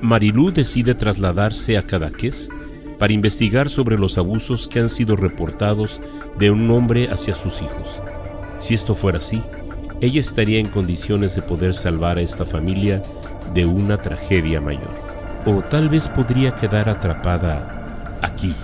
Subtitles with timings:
[0.00, 2.48] Marilú decide trasladarse a Cadaqués
[2.98, 6.00] para investigar sobre los abusos que han sido reportados
[6.38, 8.00] de un hombre hacia sus hijos.
[8.60, 9.42] Si esto fuera así,
[10.00, 13.02] ella estaría en condiciones de poder salvar a esta familia
[13.54, 14.90] de una tragedia mayor.
[15.46, 18.54] O tal vez podría quedar atrapada aquí,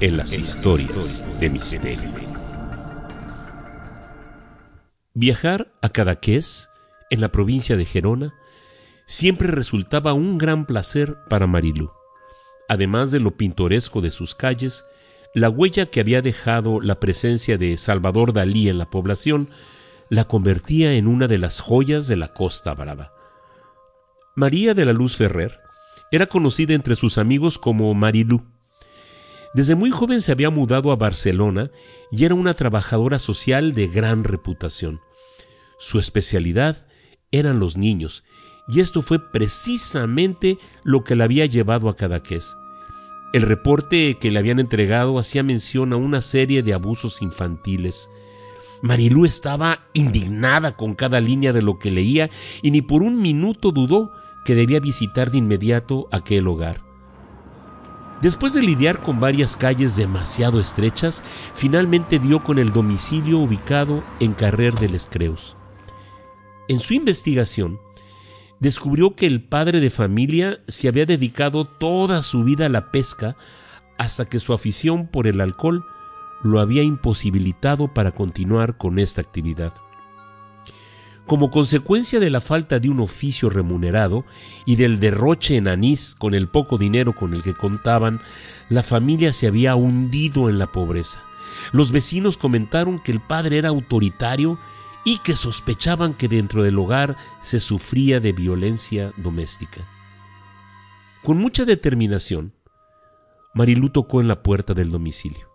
[0.00, 2.10] en las historias de misterio.
[5.14, 6.70] Viajar a Cadaqués,
[7.10, 8.32] en la provincia de Gerona,
[9.08, 11.90] siempre resultaba un gran placer para Marilú.
[12.68, 14.84] Además de lo pintoresco de sus calles,
[15.34, 19.48] la huella que había dejado la presencia de Salvador Dalí en la población
[20.10, 23.12] la convertía en una de las joyas de la Costa Brava.
[24.36, 25.58] María de la Luz Ferrer
[26.12, 28.44] era conocida entre sus amigos como Marilú.
[29.54, 31.70] Desde muy joven se había mudado a Barcelona
[32.12, 35.00] y era una trabajadora social de gran reputación.
[35.78, 36.86] Su especialidad
[37.30, 38.24] eran los niños,
[38.68, 42.56] y esto fue precisamente lo que la había llevado a Cadaqués.
[43.32, 48.10] El reporte que le habían entregado hacía mención a una serie de abusos infantiles.
[48.82, 52.30] Marilú estaba indignada con cada línea de lo que leía
[52.62, 54.12] y ni por un minuto dudó
[54.44, 56.80] que debía visitar de inmediato aquel hogar.
[58.22, 61.22] Después de lidiar con varias calles demasiado estrechas,
[61.54, 65.56] finalmente dio con el domicilio ubicado en Carrer del Escreus.
[66.66, 67.78] En su investigación,
[68.60, 73.36] descubrió que el padre de familia se había dedicado toda su vida a la pesca
[73.98, 75.84] hasta que su afición por el alcohol
[76.42, 79.74] lo había imposibilitado para continuar con esta actividad.
[81.26, 84.24] Como consecuencia de la falta de un oficio remunerado
[84.64, 88.22] y del derroche en anís con el poco dinero con el que contaban,
[88.70, 91.22] la familia se había hundido en la pobreza.
[91.72, 94.58] Los vecinos comentaron que el padre era autoritario
[95.08, 99.80] y que sospechaban que dentro del hogar se sufría de violencia doméstica.
[101.22, 102.52] Con mucha determinación,
[103.54, 105.50] Marilú tocó en la puerta del domicilio.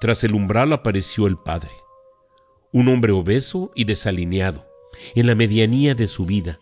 [0.00, 1.70] Tras el umbral apareció el padre,
[2.72, 4.66] un hombre obeso y desalineado,
[5.14, 6.58] en la medianía de su vida,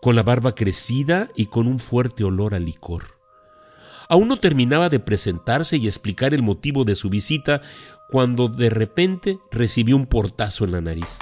[0.00, 3.17] con la barba crecida y con un fuerte olor a licor.
[4.08, 7.60] Aún no terminaba de presentarse y explicar el motivo de su visita
[8.08, 11.18] cuando de repente recibió un portazo en la nariz.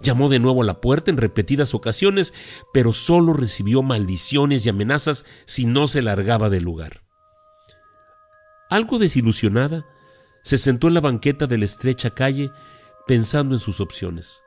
[0.00, 2.34] Llamó de nuevo a la puerta en repetidas ocasiones,
[2.72, 7.02] pero solo recibió maldiciones y amenazas si no se largaba del lugar.
[8.70, 9.84] Algo desilusionada,
[10.42, 12.50] se sentó en la banqueta de la estrecha calle
[13.06, 14.42] pensando en sus opciones.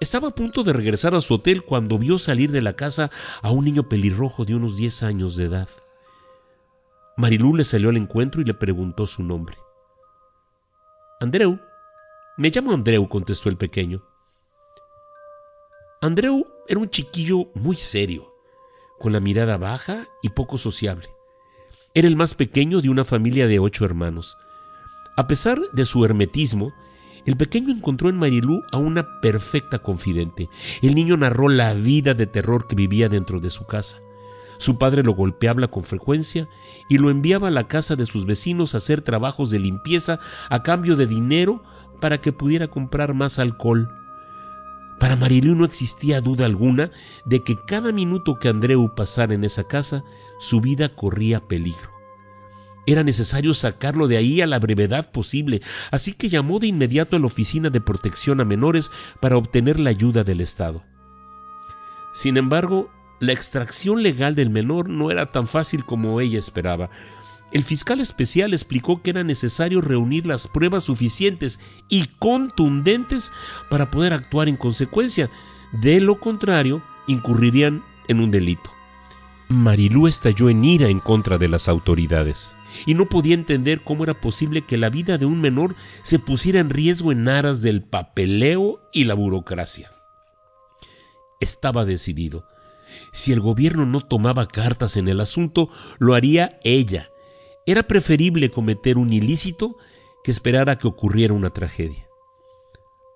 [0.00, 3.10] Estaba a punto de regresar a su hotel cuando vio salir de la casa
[3.42, 5.68] a un niño pelirrojo de unos 10 años de edad.
[7.16, 9.56] Marilú le salió al encuentro y le preguntó su nombre.
[11.20, 11.60] Andreu.
[12.36, 14.02] Me llamo Andreu, contestó el pequeño.
[16.00, 18.34] Andreu era un chiquillo muy serio,
[18.98, 21.08] con la mirada baja y poco sociable.
[21.94, 24.36] Era el más pequeño de una familia de ocho hermanos.
[25.16, 26.72] A pesar de su hermetismo,
[27.24, 30.48] el pequeño encontró en Marilú a una perfecta confidente.
[30.82, 34.00] El niño narró la vida de terror que vivía dentro de su casa.
[34.58, 36.48] Su padre lo golpeaba con frecuencia
[36.88, 40.20] y lo enviaba a la casa de sus vecinos a hacer trabajos de limpieza
[40.50, 41.62] a cambio de dinero
[42.00, 43.88] para que pudiera comprar más alcohol.
[44.98, 46.90] Para Marilú no existía duda alguna
[47.24, 50.04] de que cada minuto que Andreu pasara en esa casa,
[50.38, 51.90] su vida corría peligro.
[52.86, 57.18] Era necesario sacarlo de ahí a la brevedad posible, así que llamó de inmediato a
[57.18, 60.82] la Oficina de Protección a Menores para obtener la ayuda del Estado.
[62.12, 66.90] Sin embargo, la extracción legal del menor no era tan fácil como ella esperaba.
[67.52, 73.30] El fiscal especial explicó que era necesario reunir las pruebas suficientes y contundentes
[73.70, 75.30] para poder actuar en consecuencia.
[75.72, 78.70] De lo contrario, incurrirían en un delito.
[79.48, 84.14] Marilú estalló en ira en contra de las autoridades y no podía entender cómo era
[84.14, 88.80] posible que la vida de un menor se pusiera en riesgo en aras del papeleo
[88.92, 89.92] y la burocracia.
[91.40, 92.46] Estaba decidido.
[93.12, 95.68] Si el gobierno no tomaba cartas en el asunto,
[95.98, 97.10] lo haría ella.
[97.66, 99.76] Era preferible cometer un ilícito
[100.22, 102.08] que esperar a que ocurriera una tragedia.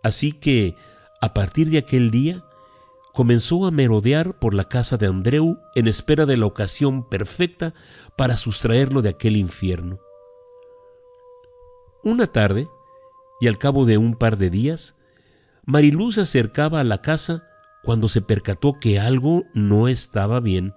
[0.02, 0.75] Así que,
[1.20, 2.44] a partir de aquel día,
[3.12, 7.75] comenzó a merodear por la casa de Andreu en espera de la ocasión perfecta
[8.16, 9.98] para sustraerlo de aquel infierno.
[12.04, 12.69] Una tarde,
[13.40, 14.94] y al cabo de un par de días,
[15.64, 17.47] Mariluz se acercaba a la casa
[17.82, 20.75] cuando se percató que algo no estaba bien.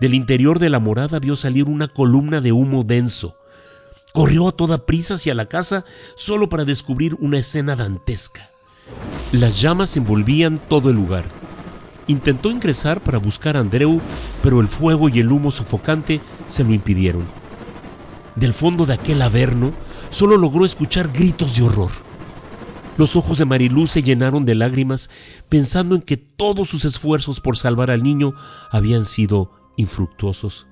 [0.00, 3.36] Del interior de la morada vio salir una columna de humo denso.
[4.12, 5.84] Corrió a toda prisa hacia la casa
[6.16, 8.48] solo para descubrir una escena dantesca.
[9.32, 11.24] Las llamas envolvían todo el lugar.
[12.06, 14.00] Intentó ingresar para buscar a Andreu,
[14.42, 17.24] pero el fuego y el humo sofocante se lo impidieron.
[18.36, 19.72] Del fondo de aquel averno
[20.10, 22.03] solo logró escuchar gritos de horror.
[22.96, 25.10] Los ojos de Marilú se llenaron de lágrimas
[25.48, 28.34] pensando en que todos sus esfuerzos por salvar al niño
[28.70, 30.66] habían sido infructuosos.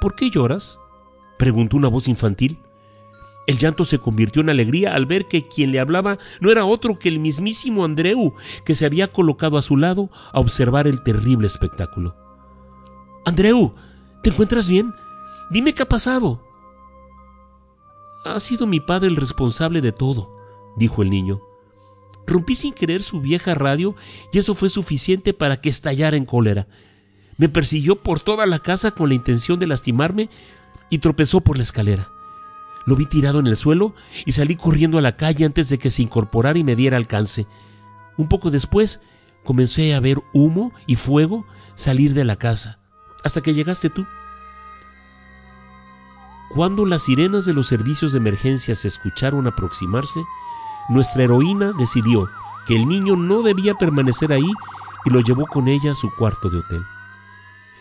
[0.00, 0.78] ¿Por qué lloras?
[1.38, 2.58] preguntó una voz infantil.
[3.46, 6.98] El llanto se convirtió en alegría al ver que quien le hablaba no era otro
[6.98, 8.34] que el mismísimo Andreu,
[8.64, 12.16] que se había colocado a su lado a observar el terrible espectáculo.
[13.24, 13.74] Andreu,
[14.22, 14.94] ¿te encuentras bien?
[15.50, 16.42] Dime qué ha pasado.
[18.24, 20.37] Ha sido mi padre el responsable de todo,
[20.78, 21.40] dijo el niño.
[22.26, 23.96] Rompí sin querer su vieja radio
[24.32, 26.66] y eso fue suficiente para que estallara en cólera.
[27.38, 30.28] Me persiguió por toda la casa con la intención de lastimarme
[30.90, 32.10] y tropezó por la escalera.
[32.86, 33.94] Lo vi tirado en el suelo
[34.24, 37.46] y salí corriendo a la calle antes de que se incorporara y me diera alcance.
[38.16, 39.00] Un poco después
[39.44, 42.80] comencé a ver humo y fuego salir de la casa,
[43.24, 44.06] hasta que llegaste tú.
[46.50, 50.20] Cuando las sirenas de los servicios de emergencia se escucharon aproximarse,
[50.88, 52.28] nuestra heroína decidió
[52.66, 54.50] que el niño no debía permanecer ahí
[55.04, 56.82] y lo llevó con ella a su cuarto de hotel.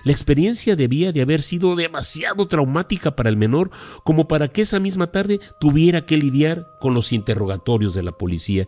[0.04, 3.70] La experiencia debía de haber sido demasiado traumática para el menor
[4.06, 8.68] como para que esa misma tarde tuviera que lidiar con los interrogatorios de la policía.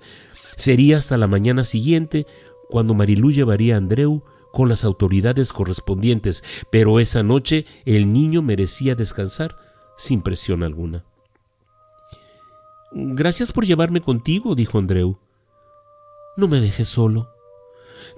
[0.58, 2.28] Sería hasta la mañana siguiente
[2.68, 8.96] cuando Marilú llevaría a Andreu con las autoridades correspondientes, pero esa noche el niño merecía
[8.96, 9.56] descansar
[9.98, 11.06] sin presión alguna.
[12.92, 15.20] Gracias por llevarme contigo, dijo Andreu.
[16.38, 17.30] No me dejes solo.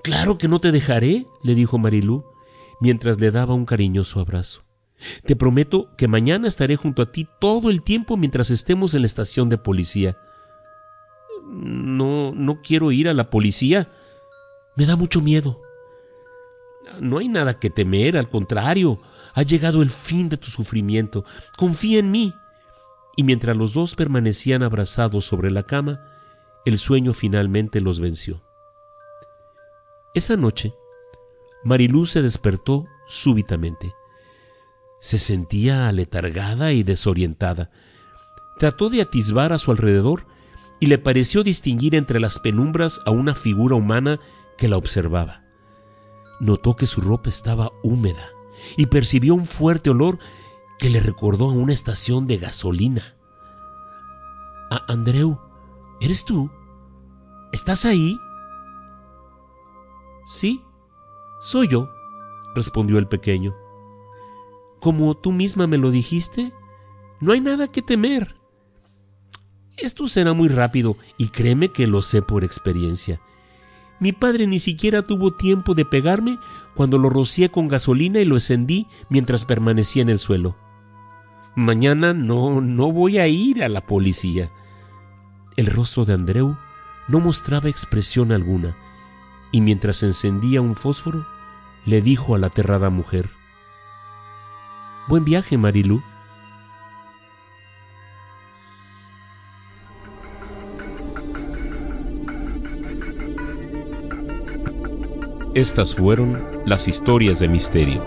[0.03, 2.25] Claro que no te dejaré, le dijo Marilú
[2.81, 4.63] mientras le daba un cariñoso abrazo.
[5.23, 9.05] Te prometo que mañana estaré junto a ti todo el tiempo mientras estemos en la
[9.05, 10.17] estación de policía.
[11.45, 13.89] No, no quiero ir a la policía.
[14.75, 15.61] Me da mucho miedo.
[16.99, 18.99] No hay nada que temer, al contrario,
[19.33, 21.23] ha llegado el fin de tu sufrimiento.
[21.57, 22.33] Confía en mí.
[23.15, 25.99] Y mientras los dos permanecían abrazados sobre la cama,
[26.65, 28.41] el sueño finalmente los venció.
[30.13, 30.73] Esa noche,
[31.63, 33.93] Marilú se despertó súbitamente.
[34.99, 37.71] Se sentía aletargada y desorientada.
[38.57, 40.25] Trató de atisbar a su alrededor
[40.79, 44.19] y le pareció distinguir entre las penumbras a una figura humana
[44.57, 45.43] que la observaba.
[46.39, 48.29] Notó que su ropa estaba húmeda
[48.77, 50.19] y percibió un fuerte olor
[50.81, 53.15] que le recordó a una estación de gasolina.
[54.71, 55.39] Ah, Andreu,
[55.99, 56.49] ¿eres tú?
[57.51, 58.17] ¿Estás ahí?
[60.25, 60.59] Sí,
[61.39, 61.87] soy yo,
[62.55, 63.53] respondió el pequeño.
[64.79, 66.51] Como tú misma me lo dijiste,
[67.19, 68.35] no hay nada que temer.
[69.77, 73.21] Esto será muy rápido y créeme que lo sé por experiencia.
[73.99, 76.39] Mi padre ni siquiera tuvo tiempo de pegarme
[76.73, 80.55] cuando lo rocié con gasolina y lo encendí mientras permanecía en el suelo.
[81.55, 84.49] Mañana no, no voy a ir a la policía.
[85.57, 86.55] El rostro de Andreu
[87.07, 88.75] no mostraba expresión alguna
[89.51, 91.27] y mientras encendía un fósforo,
[91.85, 93.29] le dijo a la aterrada mujer,
[95.07, 96.01] Buen viaje, Marilú.
[105.53, 108.05] Estas fueron las historias de misterio,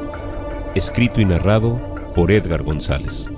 [0.75, 1.77] escrito y narrado
[2.15, 3.29] por Edgar González.